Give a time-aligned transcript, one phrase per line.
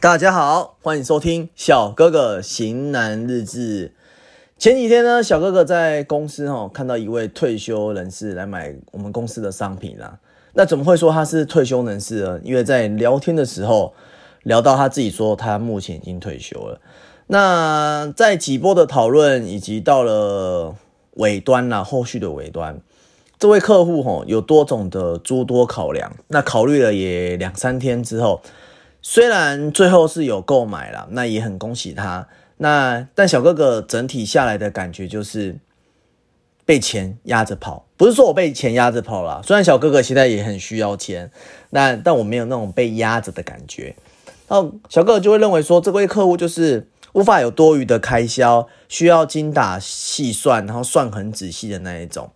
[0.00, 3.94] 大家好，欢迎收听小哥哥型男日志。
[4.58, 10.18] 前几天呢，小哥哥在公司哦看到一位退休人士来买我们公司的商品啦。
[10.54, 12.40] 那怎么会说他是退休人士呢？
[12.42, 13.94] 因为在聊天的时候
[14.42, 16.80] 聊到他自己说他目前已经退休了。
[17.28, 20.74] 那在几波的讨论以及到了
[21.14, 22.80] 尾端啦，后续的尾端，
[23.42, 26.14] 这位客户吼有多种的诸多考量。
[26.28, 28.40] 那考虑了也两三天之后。
[29.04, 32.28] 虽然最后是有购买了，那也很恭喜他。
[32.58, 35.58] 那但小哥哥整体下来的感觉就是
[36.64, 39.42] 被钱压着跑，不是说我被钱压着跑了。
[39.42, 41.32] 虽然小哥哥现在也很需要钱，
[41.70, 43.96] 那但我没有那种被压着的感觉。
[44.46, 52.30] 然后小哥哥就会认为说，这位客户就是无法有多余的开销，需要精打细算，然后算很仔细的那一种，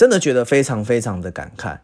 [0.00, 1.76] 真的觉得非常非常的感慨。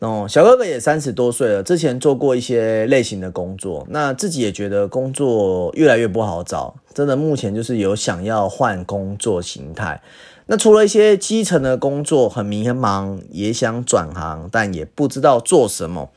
[0.00, 10.02] 哦，小哥哥也三十多岁了，之前做过一些类型的工作，那自己也觉得工作越来越不好找，真的目前就是有想要换工作形态。
[10.44, 16.10] 那除了一些基层的工作很迷茫，也想转行，但也不知道做什么。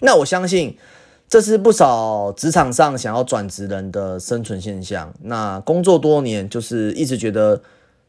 [0.00, 0.76] 那我相信
[1.28, 5.14] 这是不少职场上想要转职人的生存现象。
[5.22, 7.62] 那工作多年，就是一直觉得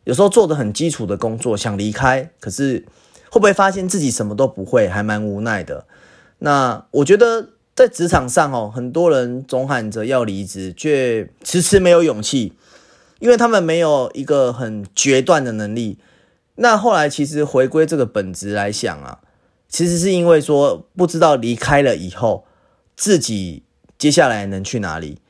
[0.04, 2.86] 有时候做的很基础的工作，想离开，可是。
[3.34, 5.86] 会不会发现自己什么都不会，还蛮无奈的？
[6.40, 12.52] 那我觉得在职场上哦，很多人总喊着要离职，却迟迟没有勇气，
[13.20, 15.98] 因为他们没有一个很决断的能力。
[16.56, 19.20] 那后来其实回归这个本质来想啊，
[19.70, 22.46] 其实是因为说不知道离开了以后
[22.98, 23.64] 自己
[23.98, 25.22] 接下来能去哪里。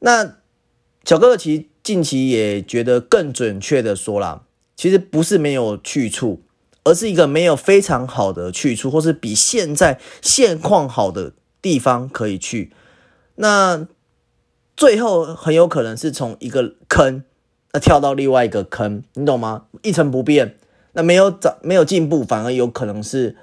[0.00, 0.36] 那
[1.04, 4.42] 小哥哥其实近期也觉得更准确的说啦，
[4.76, 6.42] 其实不是没有去处。
[6.84, 12.72] 而是一个没有非常好的去处，或是比现在现况好的地方可以去。
[13.36, 13.86] 那
[14.76, 17.22] 最后很有可能是从一个坑，
[17.72, 19.66] 那跳到另外一个坑，你懂吗？
[19.82, 20.56] 一成不变，
[20.94, 23.36] 那没有长，没有进步，反而有可能是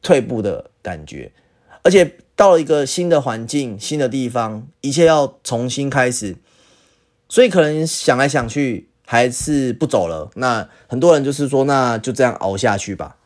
[0.00, 1.32] 退步的感觉。
[1.82, 6.36] 而且到了一个新的环境、新的地方，一切要重新开始，
[7.28, 8.88] 所以可能想来想去。
[9.08, 13.18] 还是不走了，那很多人就是说，那就这样熬下去吧。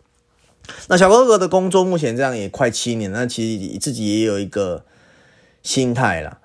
[0.88, 4.84] 那小哥哥的工作目前这样也快七年，那其实自己也有一个
[5.62, 6.36] 心态了。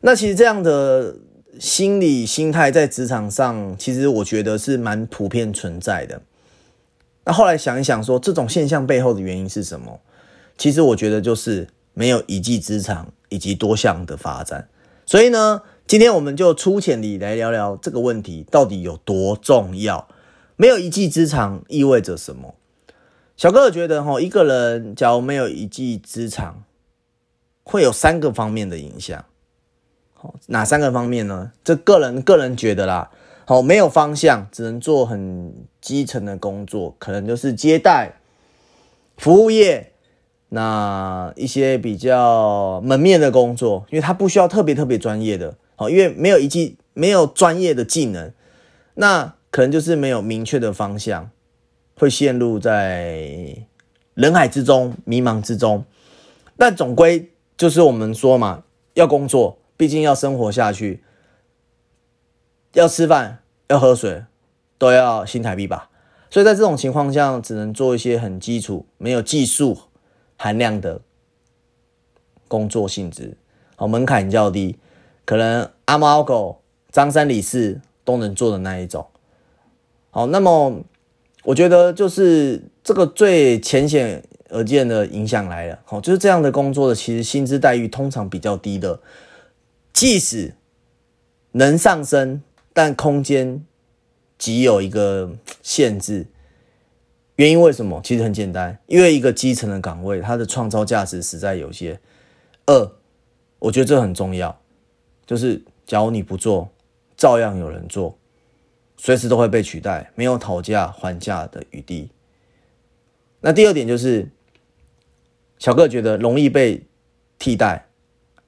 [0.00, 1.14] 那其实这样的
[1.60, 6.20] 心理心态在职场上，其实我觉得是蛮普遍存在的。
[7.24, 10.00] 那后来想一想，说这种现象背后的原因是什么？
[10.58, 14.68] 其实我觉得就是没有一技之长以及多项的发展。
[15.06, 15.62] 所以呢？
[15.90, 20.06] 今天我们就粗浅地来聊聊这个问题到底有多重要。
[20.54, 22.54] 没有一技之长意味着什么？
[23.36, 26.62] 小哥哥觉得，哈，一个人假如没有一技之长，
[27.64, 29.24] 会有三个方面的影响。
[30.14, 31.50] 好，哪三个方面呢？
[31.64, 33.10] 这个人个人觉得啦，
[33.44, 38.12] 好，没有方向，只能做很基层的工作，可能就是接待、
[39.16, 39.90] 服务业，
[40.50, 45.56] 那一些比较门面的工作，因为他不需要特别特别专业的。
[45.80, 48.30] 哦，因为没有一技，没有专业的技能，
[48.96, 51.30] 那可能就是没有明确的方向，
[51.96, 53.56] 会陷入在
[54.12, 55.86] 人海之中，迷茫之中。
[56.58, 61.02] 但总归就是我们说嘛，要工作，毕竟要生活下去，
[62.74, 63.38] 要吃饭，
[63.68, 64.24] 要喝水，
[64.76, 65.88] 都要新台币吧。
[66.28, 69.78] 所以在这种情况下，只能做一些很基础、没有技术
[70.36, 71.00] 含量的
[72.46, 73.38] 工作性质，
[73.76, 74.76] 好，门槛较低。
[75.24, 76.60] 可能阿猫阿狗、
[76.90, 79.06] 张三李四都能做的那一种。
[80.10, 80.82] 好，那么
[81.44, 85.78] 我觉得就是这个最浅显而见的影响来了。
[85.84, 89.00] 好，就是这样的工作的，其实薪资待遇通常比较低的，
[89.92, 90.54] 即使
[91.52, 92.42] 能上升，
[92.72, 93.64] 但空间
[94.36, 95.30] 极有一个
[95.62, 96.26] 限制。
[97.36, 98.02] 原因为什么？
[98.04, 101.98] 其实很简单，因为一个基层的岗位，它的创造价值实在有些。
[102.66, 102.92] 二，
[103.60, 104.59] 我觉得这很重要。
[105.30, 106.68] 就是，假如你不做，
[107.16, 108.18] 照样有人做，
[108.96, 112.10] 随时都会被取代，没有讨价还价的余地。
[113.40, 114.28] 那第二点就是，
[115.56, 116.84] 小哥觉得容易被
[117.38, 117.86] 替代，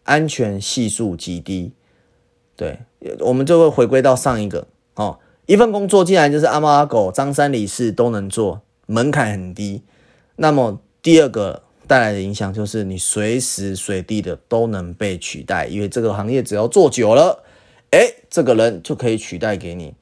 [0.02, 1.72] 安全系数极低。
[2.56, 2.80] 对，
[3.20, 9.84] 我们就会回归到上一个哦，一份工作既然就是阿猫阿狗、张三李四都能做，门槛很低。
[10.34, 11.62] 那么第二个。
[11.86, 17.44] 带来的影响就是，你随时随地的都能被取代，因为这个行业只要做久了，
[17.90, 19.94] 哎，这个人就可以取代给你。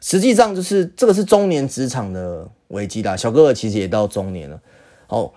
[0.00, 3.16] 实际上就是这个是中年职场的危机啦。
[3.16, 4.60] 小哥哥其实也到中年了，
[5.08, 5.32] 哦，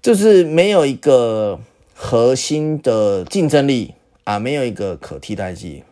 [0.00, 1.60] 就是没有一个
[1.94, 5.84] 核心的竞争力啊，没有一个可替代剂。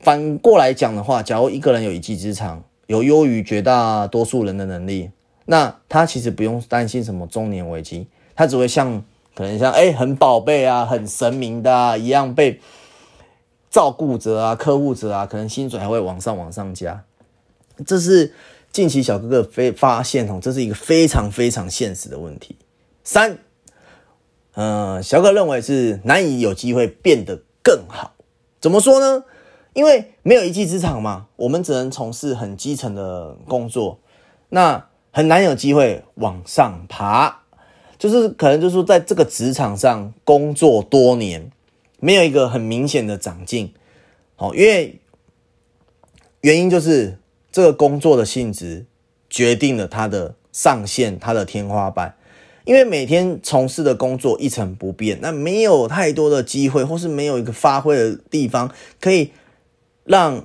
[0.00, 5.10] 反过来讲的话，假如一个人有一技之长，有优于绝大多数人的能力，
[5.44, 8.06] 那他其实不用担心什么中年危机，
[8.38, 9.02] 他只会像
[9.34, 12.60] 可能像哎很宝贝啊、很神明的啊一样被
[13.68, 17.02] 照顾着啊、呵护着啊，可能薪水还会往上往上加。
[17.84, 18.32] 这是
[18.70, 22.54] 近期小哥哥非发现哦，这是一个非常非常现实的问题。
[23.02, 23.38] 三，
[24.54, 28.12] 呃，小哥认为是难以有机会变得更好。
[28.60, 29.24] 怎么说呢？
[29.72, 33.98] 因为没有一技之长嘛，我们只能从事很基层的工作，
[34.50, 37.42] 那很难有机会往上爬。
[37.98, 41.50] 就是可能就是说，在这个职场上工作多年，
[42.00, 43.72] 没有一个很明显的长进。
[44.36, 45.00] 好，因为
[46.40, 47.18] 原因就是。
[47.50, 48.84] 这个工作的性质
[49.28, 52.14] 决定了它的上限，它的天花板。
[52.64, 58.70] 因为每天从事的工作一成不变，那没有太多的机会，或是没有一个发挥的地方，
[59.00, 59.32] 可以
[60.04, 60.44] 让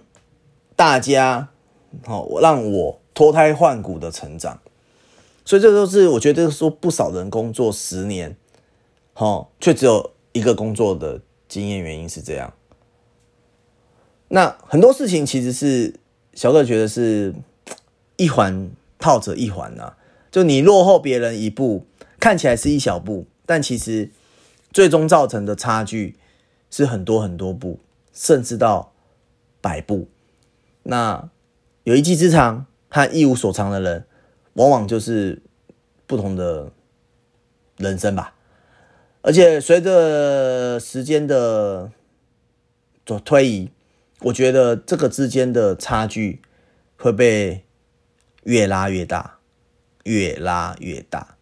[0.77, 1.49] 大家
[2.05, 4.59] 好让我脱胎换骨的成长。
[5.45, 8.35] 所以这都是我觉得说不少人工作十年，
[9.13, 12.53] 好却只有一个工作的经验，原因是这样。
[14.29, 15.95] 那很多事情其实是。
[16.35, 17.31] 小哥觉得是
[18.17, 19.93] 一环套着一环呐，
[20.31, 21.85] 就你落后别人一步，
[22.19, 24.09] 看起来是一小步，但其实
[24.71, 26.17] 最终造成的差距
[26.71, 27.79] 是很多很多步，
[28.11, 28.93] 甚至到
[29.61, 30.07] 百步。
[30.81, 31.29] 那
[31.83, 34.07] 有一技之长和一无所长的人，
[34.53, 35.41] 往往就是
[36.07, 36.71] 不同的
[37.77, 38.35] 人生吧。
[39.21, 41.91] 而且随着时间的
[43.05, 43.71] 做推移。
[44.27, 46.41] 我觉得这个之间的差距
[46.95, 47.65] 会被
[48.43, 49.39] 越拉越大，
[50.05, 51.35] 越拉越大。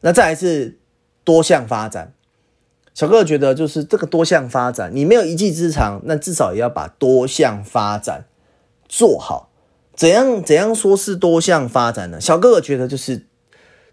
[0.00, 0.80] 那再来是
[1.22, 2.12] 多项发展，
[2.94, 8.24] 小哥哥觉得就是这个多项发展，你没有一技之长，那至少也要把多项发展
[8.88, 9.49] 做好。
[10.00, 12.18] 怎样怎样说是多项发展呢？
[12.18, 13.26] 小哥哥觉得就是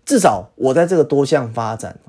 [0.05, 1.99] 至少我在这个多项发展，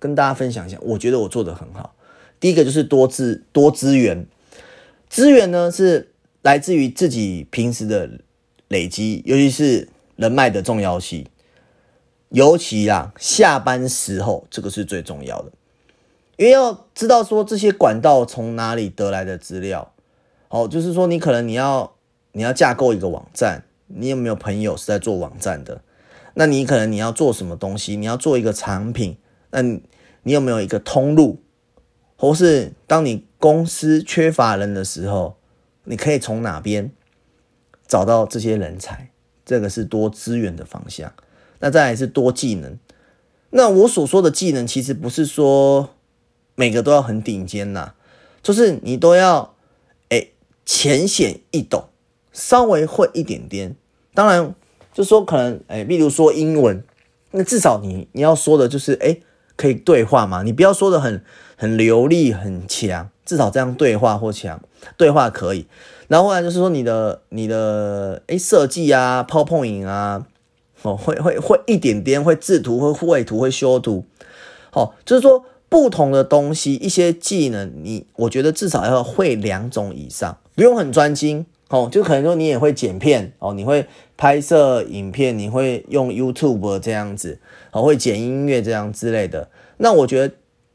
[0.00, 1.94] 跟大家分享一下，我觉得我做的很好。
[2.40, 4.26] 第一个就是多资多资源。
[5.08, 6.10] 资源呢是
[6.42, 8.10] 来自于自己平时的
[8.66, 11.24] 累积，尤其是人脉的重要性。
[12.30, 15.52] 尤其啊，下班时候这个是最重要的，
[16.38, 19.92] 因为要知道说这些管道从哪里得来的资料。
[20.48, 21.93] 哦，就是说你可能你要
[22.34, 25.80] 你要架构一个网站，你有没有朋友是在做网站的？
[26.34, 27.96] 那你可能你要做什么东西？
[27.96, 29.16] 你要做一个产品，
[29.50, 29.80] 那你
[30.32, 31.40] 有没有一个通路？
[32.16, 35.36] 或是当你公司缺乏人的时候，
[35.84, 36.90] 你可以从哪边
[37.86, 39.10] 找到这些人才？
[39.44, 41.12] 这个是多资源的方向。
[41.60, 42.78] 那再来是多技能。
[43.50, 45.90] 那我所说的技能，其实不是说
[46.56, 47.92] 每个都要很顶尖呐，
[48.42, 49.54] 就是你都要
[50.08, 50.28] 哎
[50.66, 51.84] 浅显易懂，
[52.34, 53.74] 稍微会一点点。
[54.12, 54.54] 当然，
[54.92, 56.84] 就说可能哎，例如说英文，
[57.30, 59.16] 那至少你你要说的就是哎。
[59.56, 60.42] 可以对话嘛？
[60.42, 61.22] 你不要说的很
[61.56, 64.60] 很流利很强，至少这样对话或强
[64.96, 65.68] 对话可以。
[66.08, 70.26] 然后后来就是说你的你的诶设计啊、泡泡影啊，
[70.82, 74.04] 哦会会会一点点会制图、会绘图、会修图，
[74.72, 87.40] 哦就是说不同的东西一些技能，你我觉得至少要会两种以上，不用很专精哦，就可能说你也会剪片哦，你会拍摄影片，你会用 YouTube 这样子。
[87.72, 90.32] 哦，会剪音乐这样之类的，那我觉得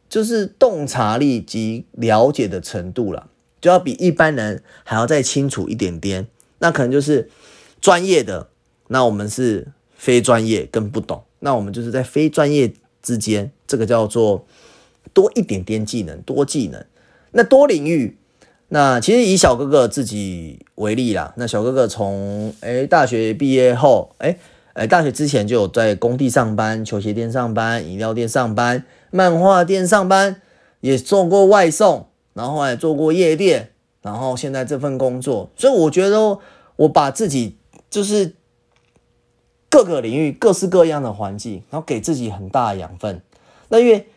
[0.09, 3.29] 就是洞察力及了解的程度了，
[3.61, 6.27] 就要比一般人还要再清楚一点点。
[6.57, 7.29] 那可能就是
[7.79, 8.49] 专业的，
[8.89, 14.45] 那我们是非专业更不懂，那我们就是在非专业之间，这个叫做
[15.13, 16.83] 多一点点技能，多技能。
[17.31, 18.17] 那多领域，
[18.69, 24.37] 那其实以小哥哥自己为例啦，那小哥哥从诶大学毕业后，诶。
[24.73, 30.41] 哎，大学之前就有在工地上班、球鞋店上班、饮料店上班、漫画店上班，
[30.79, 33.71] 也做过外送，然后还做过夜店，
[34.01, 36.39] 然后现在这份工作，所以我觉得
[36.77, 37.57] 我把自己
[37.89, 38.35] 就是
[39.69, 43.21] 各个领域各式各样的环境，然后给自己很大的养分。
[43.67, 44.07] 那因为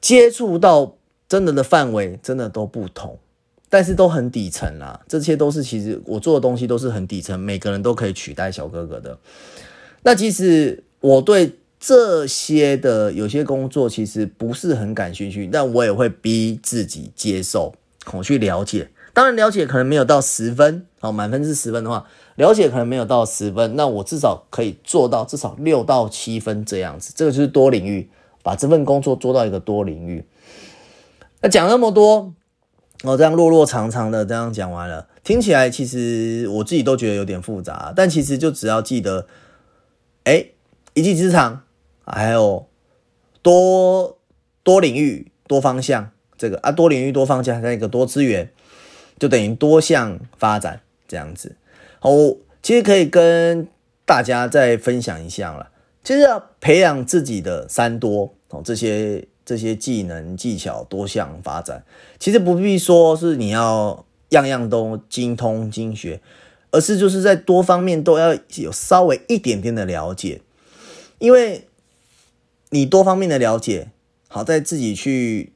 [0.00, 0.94] 接触到
[1.28, 3.16] 真的的范围真的都不同，
[3.70, 9.16] 但是都很底层啦，这些都是其实我做的东西都是很底层，每个人都可以取代小哥哥的。
[10.02, 17.72] 那其实我对这些的有些工作其实不是很感兴趣，但我也会逼自己接受，
[18.12, 18.90] 我去了解。
[19.14, 27.12] 当然了解可能没有到十分，哦，满分是十分的话，了解可能没有到十分，那我至少可以做到至少六到七分这样子。
[27.14, 28.08] 这个就是多领域，
[28.42, 30.24] 把这份工作做到一个多领域。
[31.40, 32.32] 那讲那么多，
[33.02, 39.26] 我这样落落长长的这样讲完了，听起来其实我自己都觉得有点复杂，但其实就只要记得，
[40.24, 40.44] 哎，
[40.92, 41.62] 一技之长，
[42.04, 42.68] 还有
[43.40, 44.18] 多
[44.62, 48.50] 多领域、多方向，这个啊，多领域、多方向，再一个多资源，
[49.18, 51.56] 就等于多项发展这样子。
[52.00, 52.10] 好，
[52.62, 53.66] 其实可以跟
[54.04, 55.70] 大家再分享一下了，
[56.04, 59.26] 就是要培养自己的三多哦，这些。
[59.50, 61.84] 这些技能技巧多项发展，
[62.20, 66.20] 其实不必说是你要样样都精通精学，
[66.70, 70.40] 而是就是在多方面都要有稍微一点点的了解，
[71.18, 71.66] 因为
[72.68, 73.90] 你多方面的了解，
[74.28, 75.52] 好在自己去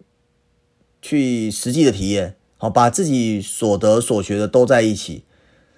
[1.01, 5.23] 去实际的体验，好把自己所得所学的都在一起，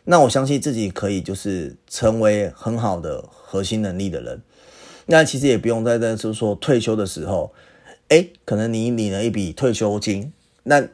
[0.05, 4.41] 那我相信自己可以就是成为很好的核心能力的人。
[5.05, 7.53] 那其实也不用在在就是说退休的时候。
[8.09, 10.33] 哎，可能你领了一笔退休金，
[10.63, 10.87] 那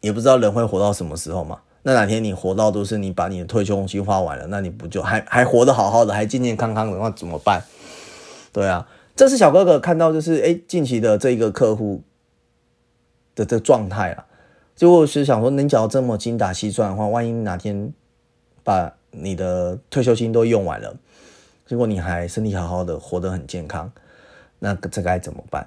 [0.00, 1.60] 也不知道人会活到什么时候嘛？
[1.82, 7.62] 那哪天你活到都是你把你的退休金花完了，那你不就还还活得好好的，还健健康康的，那怎么办？
[8.52, 12.02] 对啊，这是小哥哥看到就是哎近期的这一个客户
[13.34, 14.26] 的这状态啊，
[14.76, 17.92] 就是想说，你只要这么精打细算的话，万一哪天
[18.62, 20.94] 把你的退休金都用完了，
[21.66, 23.90] 结果你还身体好好的，活得很健康，
[24.58, 25.66] 那这该怎么办？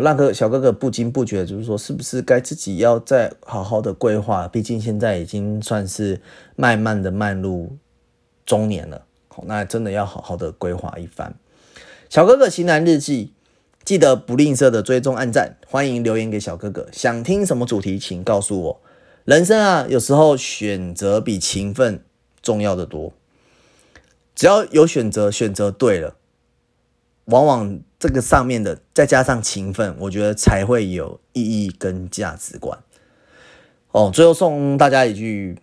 [0.00, 4.48] 让哥小哥哥不经不觉，就是说，是不是该自己要再好好的规划？
[4.48, 6.22] 毕竟现在已经算是
[6.56, 7.76] 慢慢的迈入
[8.46, 11.34] 中年了，好那真的要好好的规划一番。
[12.08, 13.34] 小哥哥型男日记，
[13.84, 16.88] 记得不吝啬的追踪按赞，欢迎留言给小哥哥。
[16.90, 18.80] 想听什么主题，请告诉我。
[19.26, 22.02] 人生啊，有时候选择比勤奋
[22.40, 23.12] 重要的多。
[24.34, 26.16] 只要有选择，选择对了。
[27.26, 32.78] 往往这个上面的再加上勤奋，我觉得才会有意义跟价值观。
[33.92, 35.58] 哦，最后送大家一句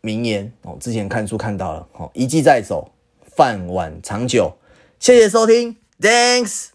[0.00, 2.90] 名言哦，之前看书看到了哦，一技在手，
[3.34, 4.56] 饭碗长久。
[4.98, 6.73] 谢谢收听，Thanks。